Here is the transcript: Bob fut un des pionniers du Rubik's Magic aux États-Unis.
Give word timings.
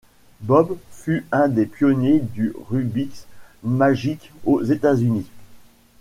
Bob 0.39 0.79
fut 0.89 1.27
un 1.31 1.47
des 1.47 1.67
pionniers 1.67 2.17
du 2.21 2.55
Rubik's 2.71 3.27
Magic 3.63 4.31
aux 4.45 4.63
États-Unis. 4.63 5.29